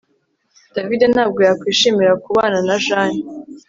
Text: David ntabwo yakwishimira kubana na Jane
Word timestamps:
David 0.75 1.01
ntabwo 1.13 1.39
yakwishimira 1.47 2.13
kubana 2.23 2.57
na 2.67 2.75
Jane 2.85 3.19